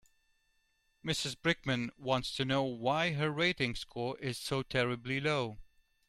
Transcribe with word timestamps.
Mrs 1.05 1.35
Brickman 1.35 1.91
wants 1.95 2.35
to 2.35 2.43
know 2.43 2.63
why 2.63 3.13
her 3.13 3.29
rating 3.29 3.75
score 3.75 4.17
is 4.17 4.35
so 4.39 4.63
terribly 4.63 5.19
low. 5.21 5.59